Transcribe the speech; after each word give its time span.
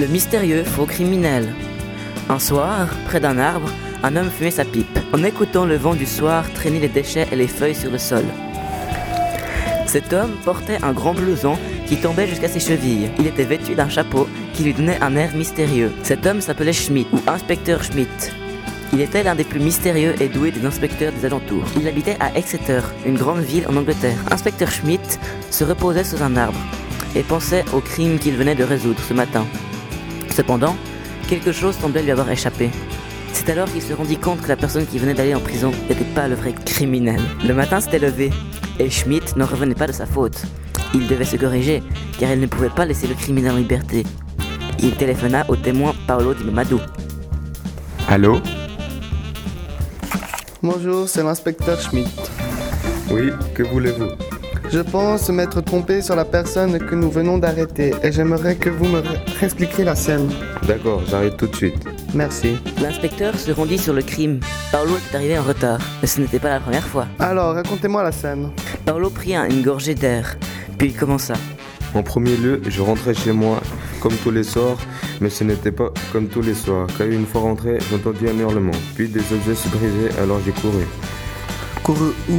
Le 0.00 0.06
mystérieux 0.06 0.64
faux 0.64 0.86
criminel. 0.86 1.46
Un 2.30 2.38
soir, 2.38 2.88
près 3.04 3.20
d'un 3.20 3.36
arbre, 3.36 3.68
un 4.02 4.16
homme 4.16 4.30
fumait 4.30 4.50
sa 4.50 4.64
pipe. 4.64 4.98
En 5.12 5.22
écoutant 5.22 5.66
le 5.66 5.76
vent 5.76 5.94
du 5.94 6.06
soir 6.06 6.50
traîner 6.54 6.78
les 6.78 6.88
déchets 6.88 7.28
et 7.30 7.36
les 7.36 7.46
feuilles 7.46 7.74
sur 7.74 7.90
le 7.90 7.98
sol. 7.98 8.24
Cet 9.84 10.14
homme 10.14 10.30
portait 10.42 10.82
un 10.82 10.92
grand 10.92 11.12
blouson 11.12 11.58
qui 11.86 11.98
tombait 11.98 12.26
jusqu'à 12.26 12.48
ses 12.48 12.60
chevilles. 12.60 13.10
Il 13.18 13.26
était 13.26 13.44
vêtu 13.44 13.74
d'un 13.74 13.90
chapeau 13.90 14.26
qui 14.54 14.62
lui 14.62 14.72
donnait 14.72 15.02
un 15.02 15.16
air 15.16 15.34
mystérieux. 15.36 15.92
Cet 16.02 16.24
homme 16.24 16.40
s'appelait 16.40 16.72
Schmidt 16.72 17.10
ou 17.12 17.18
inspecteur 17.26 17.84
Schmidt. 17.84 18.32
Il 18.94 19.02
était 19.02 19.22
l'un 19.22 19.34
des 19.34 19.44
plus 19.44 19.60
mystérieux 19.60 20.14
et 20.18 20.28
doués 20.28 20.50
des 20.50 20.64
inspecteurs 20.64 21.12
des 21.12 21.26
alentours. 21.26 21.66
Il 21.78 21.86
habitait 21.86 22.16
à 22.20 22.34
Exeter, 22.38 22.80
une 23.04 23.18
grande 23.18 23.42
ville 23.42 23.66
en 23.68 23.76
Angleterre. 23.76 24.16
Inspecteur 24.30 24.70
Schmidt 24.70 25.18
se 25.50 25.62
reposait 25.62 26.04
sous 26.04 26.22
un 26.22 26.36
arbre 26.38 26.58
et 27.14 27.22
pensait 27.22 27.66
au 27.74 27.80
crime 27.80 28.18
qu'il 28.18 28.36
venait 28.36 28.54
de 28.54 28.64
résoudre 28.64 29.02
ce 29.06 29.12
matin. 29.12 29.44
Cependant, 30.30 30.76
quelque 31.28 31.52
chose 31.52 31.76
semblait 31.76 32.02
lui 32.02 32.10
avoir 32.10 32.30
échappé. 32.30 32.70
C'est 33.32 33.48
alors 33.50 33.70
qu'il 33.70 33.82
se 33.82 33.92
rendit 33.92 34.16
compte 34.16 34.40
que 34.42 34.48
la 34.48 34.56
personne 34.56 34.86
qui 34.86 34.98
venait 34.98 35.14
d'aller 35.14 35.34
en 35.34 35.40
prison 35.40 35.70
n'était 35.88 36.04
pas 36.04 36.28
le 36.28 36.34
vrai 36.34 36.52
criminel. 36.52 37.20
Le 37.46 37.54
matin 37.54 37.80
s'était 37.80 37.98
levé 37.98 38.30
et 38.78 38.90
Schmidt 38.90 39.36
n'en 39.36 39.46
revenait 39.46 39.74
pas 39.74 39.86
de 39.86 39.92
sa 39.92 40.06
faute. 40.06 40.42
Il 40.94 41.06
devait 41.06 41.24
se 41.24 41.36
corriger 41.36 41.82
car 42.18 42.32
il 42.32 42.40
ne 42.40 42.46
pouvait 42.46 42.70
pas 42.70 42.84
laisser 42.84 43.06
le 43.06 43.14
criminel 43.14 43.52
en 43.52 43.56
liberté. 43.56 44.04
Il 44.80 44.96
téléphona 44.96 45.44
au 45.48 45.56
témoin 45.56 45.94
Paolo 46.06 46.34
Di 46.34 46.44
Mamadou. 46.44 46.80
Allô? 48.08 48.40
Bonjour, 50.62 51.08
c'est 51.08 51.22
l'inspecteur 51.22 51.80
Schmidt. 51.80 52.10
Oui, 53.10 53.30
que 53.54 53.62
voulez-vous? 53.62 54.08
Je 54.72 54.78
pense 54.80 55.28
m'être 55.30 55.60
trompé 55.62 56.00
sur 56.00 56.14
la 56.14 56.24
personne 56.24 56.78
que 56.78 56.94
nous 56.94 57.10
venons 57.10 57.38
d'arrêter 57.38 57.92
et 58.02 58.12
j'aimerais 58.12 58.54
que 58.56 58.70
vous 58.70 58.84
me 58.86 59.02
réexpliquiez 59.38 59.84
la 59.84 59.96
scène. 59.96 60.28
D'accord, 60.66 61.02
j'arrive 61.08 61.34
tout 61.36 61.48
de 61.48 61.56
suite. 61.56 61.74
Merci. 62.14 62.56
L'inspecteur 62.80 63.34
se 63.36 63.50
rendit 63.50 63.78
sur 63.78 63.92
le 63.92 64.02
crime. 64.02 64.38
Paolo 64.70 64.92
était 64.96 65.16
arrivé 65.16 65.38
en 65.38 65.42
retard, 65.42 65.80
mais 66.00 66.06
ce 66.06 66.20
n'était 66.20 66.38
pas 66.38 66.50
la 66.50 66.60
première 66.60 66.86
fois. 66.86 67.06
Alors, 67.18 67.54
racontez-moi 67.54 68.02
la 68.04 68.12
scène. 68.12 68.50
Paolo 68.84 69.10
prit 69.10 69.34
un- 69.34 69.48
une 69.48 69.62
gorgée 69.62 69.94
d'air, 69.94 70.36
puis 70.78 70.88
il 70.88 70.94
commença. 70.96 71.34
En 71.94 72.04
premier 72.04 72.36
lieu, 72.36 72.60
je 72.68 72.80
rentrais 72.80 73.14
chez 73.14 73.32
moi 73.32 73.60
comme 74.00 74.14
tous 74.22 74.30
les 74.30 74.44
soirs, 74.44 74.76
mais 75.20 75.30
ce 75.30 75.42
n'était 75.42 75.72
pas 75.72 75.90
comme 76.12 76.28
tous 76.28 76.42
les 76.42 76.54
soirs, 76.54 76.86
car 76.96 77.08
une 77.08 77.26
fois 77.26 77.40
rentré, 77.40 77.78
j'entendis 77.90 78.28
un 78.28 78.38
hurlement, 78.38 78.70
puis 78.94 79.08
des 79.08 79.20
objets 79.32 79.56
se 79.56 79.68
brisaient, 79.68 80.16
alors 80.22 80.38
j'ai 80.46 80.52
couru. 80.52 80.84
Couru 81.82 82.10
où? 82.30 82.34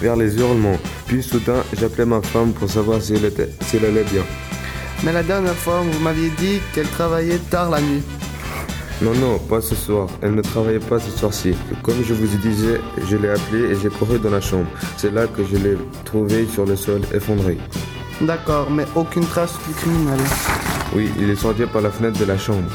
Vers 0.00 0.16
les 0.16 0.36
hurlements, 0.38 0.78
puis 1.06 1.22
soudain, 1.22 1.62
j'appelais 1.78 2.06
ma 2.06 2.22
femme 2.22 2.52
pour 2.52 2.68
savoir 2.70 3.00
si 3.02 3.14
elle, 3.14 3.24
était, 3.26 3.50
si 3.66 3.76
elle 3.76 3.86
allait 3.86 4.04
bien. 4.04 4.22
Mais 5.02 5.12
la 5.12 5.22
dernière 5.22 5.54
fois, 5.54 5.80
vous 5.80 5.98
m'aviez 6.00 6.30
dit 6.30 6.60
qu'elle 6.72 6.88
travaillait 6.88 7.38
tard 7.50 7.70
la 7.70 7.80
nuit. 7.80 8.02
Non, 9.02 9.12
non, 9.14 9.38
pas 9.38 9.60
ce 9.60 9.74
soir. 9.74 10.08
Elle 10.22 10.34
ne 10.34 10.42
travaillait 10.42 10.78
pas 10.78 10.98
ce 10.98 11.10
soir-ci. 11.10 11.54
Comme 11.82 12.02
je 12.02 12.14
vous 12.14 12.26
disais, 12.38 12.80
je 13.06 13.16
l'ai 13.16 13.28
appelée 13.28 13.72
et 13.72 13.76
j'ai 13.80 13.88
couru 13.88 14.18
dans 14.18 14.30
la 14.30 14.40
chambre. 14.40 14.66
C'est 14.96 15.12
là 15.12 15.26
que 15.26 15.42
je 15.44 15.56
l'ai 15.56 15.76
trouvée 16.04 16.46
sur 16.46 16.64
le 16.64 16.76
sol, 16.76 17.02
effondrée. 17.12 17.58
D'accord, 18.20 18.70
mais 18.70 18.84
aucune 18.94 19.26
trace 19.26 19.58
du 19.66 19.74
criminel. 19.74 20.20
Oui, 20.94 21.10
il 21.20 21.28
est 21.28 21.36
sorti 21.36 21.64
par 21.66 21.82
la 21.82 21.90
fenêtre 21.90 22.18
de 22.18 22.24
la 22.24 22.38
chambre. 22.38 22.70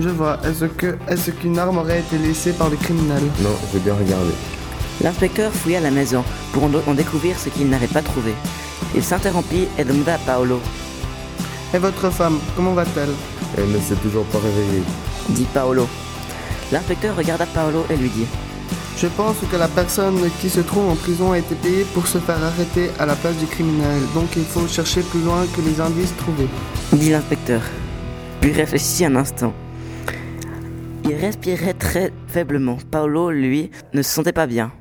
Je 0.00 0.08
vois. 0.08 0.38
Est-ce 0.44 0.64
que 0.64 0.96
est-ce 1.08 1.30
qu'une 1.30 1.58
arme 1.58 1.78
aurait 1.78 2.00
été 2.00 2.18
laissée 2.18 2.52
par 2.52 2.70
le 2.70 2.76
criminel? 2.76 3.22
Non, 3.40 3.54
j'ai 3.72 3.78
bien 3.80 3.94
regardé. 3.94 4.32
L'inspecteur 5.04 5.52
fouilla 5.52 5.80
la 5.80 5.90
maison 5.90 6.24
pour 6.54 6.64
en, 6.64 6.94
découvrir 6.94 7.38
ce 7.38 7.50
qu'il 7.50 7.68
n'avait 7.68 7.86
pas 7.86 8.00
trouvé. 8.00 8.32
Il 8.94 9.04
s'interrompit 9.04 9.68
et 9.76 9.84
demanda 9.84 10.14
à 10.14 10.18
Paolo, 10.18 10.58
Et 11.74 11.78
votre 11.78 12.08
femme, 12.08 12.38
comment 12.56 12.72
va-t-elle? 12.72 13.10
Elle 13.58 13.70
ne 13.70 13.78
s'est 13.80 13.96
toujours 13.96 14.24
pas 14.24 14.38
réveillée. 14.38 14.82
dit 15.28 15.46
Paolo. 15.52 15.86
L'inspecteur 16.72 17.14
regarda 17.16 17.44
Paolo 17.44 17.84
et 17.90 17.96
lui 17.96 18.08
dit, 18.08 18.24
Je 18.96 19.06
pense 19.08 19.36
que 19.52 19.56
la 19.56 19.68
personne 19.68 20.18
qui 20.40 20.48
se 20.48 20.60
trouve 20.60 20.88
en 20.88 20.96
prison 20.96 21.32
a 21.32 21.38
été 21.38 21.54
payée 21.54 21.84
pour 21.92 22.06
se 22.06 22.16
faire 22.16 22.42
arrêter 22.42 22.90
à 22.98 23.04
la 23.04 23.14
place 23.14 23.36
du 23.36 23.44
criminel. 23.44 24.00
Donc 24.14 24.34
il 24.36 24.44
faut 24.44 24.66
chercher 24.66 25.02
plus 25.02 25.20
loin 25.20 25.44
que 25.54 25.60
les 25.60 25.82
indices 25.82 26.16
trouvés. 26.16 26.48
dit 26.94 27.10
l'inspecteur. 27.10 27.60
Puis 28.40 28.52
réfléchit 28.52 29.04
un 29.04 29.16
instant. 29.16 29.52
Il 31.04 31.14
respirait 31.14 31.74
très 31.74 32.10
faiblement. 32.26 32.78
Paolo, 32.90 33.30
lui, 33.30 33.70
ne 33.92 34.00
se 34.00 34.08
sentait 34.08 34.32
pas 34.32 34.46
bien. 34.46 34.72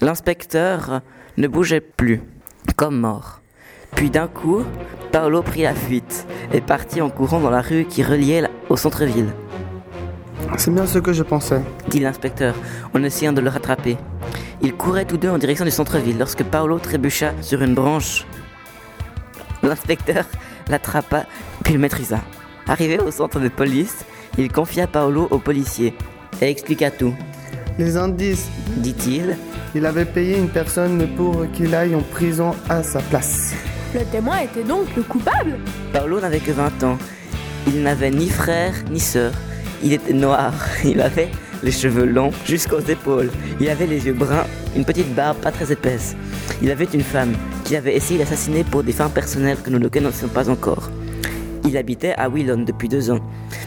L'inspecteur 0.00 1.02
ne 1.36 1.46
bougeait 1.46 1.80
plus, 1.80 2.22
comme 2.76 2.98
mort. 2.98 3.40
Puis 3.94 4.08
d'un 4.08 4.28
coup, 4.28 4.64
Paolo 5.12 5.42
prit 5.42 5.62
la 5.62 5.74
fuite 5.74 6.26
et 6.52 6.62
partit 6.62 7.02
en 7.02 7.10
courant 7.10 7.40
dans 7.40 7.50
la 7.50 7.60
rue 7.60 7.84
qui 7.84 8.02
reliait 8.02 8.48
au 8.70 8.76
centre-ville, 8.76 9.34
C'est 10.56 10.72
bien 10.72 10.86
ce 10.86 10.98
que 10.98 11.12
je 11.12 11.22
pensais. 11.22 11.60
dit 11.88 12.00
l'inspecteur 12.00 12.54
en 12.94 13.02
essayant 13.02 13.32
de 13.32 13.42
le 13.42 13.50
rattraper. 13.50 13.98
Ils 14.62 14.74
couraient 14.74 15.04
tous 15.04 15.18
deux 15.18 15.28
en 15.28 15.38
direction 15.38 15.64
du 15.64 15.70
centre-ville 15.70 16.18
lorsque 16.18 16.44
Paolo 16.44 16.78
trébucha 16.78 17.32
sur 17.42 17.60
une 17.62 17.74
branche. 17.74 18.26
L'inspecteur 19.62 20.24
l'attrapa 20.68 21.26
puis 21.62 21.74
le 21.74 21.80
maîtrisa. 21.80 22.20
Arrivé 22.66 22.98
au 22.98 23.10
centre 23.10 23.40
de 23.40 23.48
police, 23.48 24.04
il 24.38 24.50
confia 24.50 24.86
Paolo 24.86 25.28
au 25.30 25.38
policier 25.38 25.94
et 26.40 26.48
expliqua 26.48 26.90
tout. 26.90 27.14
Les 27.80 27.96
indices, 27.96 28.50
Dit-il, 28.76 29.38
il 29.74 29.86
avait 29.86 30.04
payé 30.04 30.36
une 30.36 30.50
personne 30.50 31.08
pour 31.16 31.50
qu'il 31.52 31.74
aille 31.74 31.94
en 31.94 32.02
prison 32.02 32.54
à 32.68 32.82
sa 32.82 33.00
place. 33.00 33.54
Le 33.94 34.04
témoin 34.04 34.40
était 34.40 34.64
donc 34.64 34.94
le 34.94 35.02
coupable 35.02 35.58
Paolo 35.90 36.20
n'avait 36.20 36.40
que 36.40 36.50
20 36.50 36.84
ans. 36.84 36.98
Il 37.66 37.82
n'avait 37.82 38.10
ni 38.10 38.28
frère 38.28 38.74
ni 38.90 39.00
sœur. 39.00 39.32
Il 39.82 39.94
était 39.94 40.12
noir. 40.12 40.52
Il 40.84 41.00
avait 41.00 41.30
les 41.62 41.72
cheveux 41.72 42.04
longs 42.04 42.32
jusqu'aux 42.44 42.80
épaules. 42.80 43.30
Il 43.58 43.70
avait 43.70 43.86
les 43.86 44.04
yeux 44.04 44.12
bruns, 44.12 44.44
une 44.76 44.84
petite 44.84 45.14
barbe 45.14 45.38
pas 45.38 45.50
très 45.50 45.72
épaisse. 45.72 46.14
Il 46.60 46.70
avait 46.70 46.88
une 46.92 47.02
femme 47.02 47.32
qu'il 47.64 47.76
avait 47.76 47.96
essayé 47.96 48.18
d'assassiner 48.18 48.62
pour 48.62 48.82
des 48.82 48.92
fins 48.92 49.08
personnelles 49.08 49.62
que 49.64 49.70
nous 49.70 49.78
ne 49.78 49.88
connaissions 49.88 50.28
pas 50.28 50.50
encore. 50.50 50.90
Il 51.66 51.78
habitait 51.78 52.12
à 52.18 52.28
Willon 52.28 52.62
depuis 52.62 52.90
deux 52.90 53.10
ans, 53.10 53.20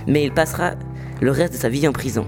mais 0.06 0.24
il 0.24 0.32
passera 0.32 0.74
le 1.20 1.32
reste 1.32 1.54
de 1.54 1.58
sa 1.58 1.70
vie 1.70 1.88
en 1.88 1.92
prison. 1.92 2.28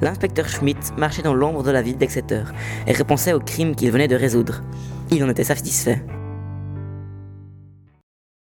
L'inspecteur 0.00 0.48
Schmidt 0.48 0.92
marchait 0.96 1.22
dans 1.22 1.34
l'ombre 1.34 1.62
de 1.62 1.70
la 1.70 1.82
ville 1.82 1.96
d'Exeter 1.96 2.44
et 2.86 2.92
repensait 2.92 3.32
au 3.32 3.40
crime 3.40 3.74
qu'il 3.74 3.90
venait 3.90 4.08
de 4.08 4.16
résoudre. 4.16 4.62
Il 5.10 5.22
en 5.24 5.28
était 5.28 5.44
satisfait. 5.44 6.02